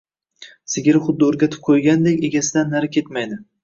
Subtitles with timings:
[0.75, 3.45] Sigiri xuddi o‘rgatib qo‘ygandek egasidan nari ketmaydi.